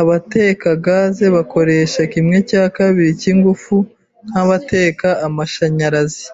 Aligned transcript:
Abateka 0.00 0.68
gaz 0.84 1.16
bakoresha 1.36 2.00
kimwe 2.12 2.38
cya 2.50 2.64
kabiri 2.76 3.10
cyingufu 3.20 3.76
nkabateka 4.28 5.08
amashanyarazi. 5.26 6.26